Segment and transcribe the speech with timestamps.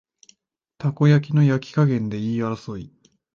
[0.79, 2.91] たこ焼きの焼き加減で言い争い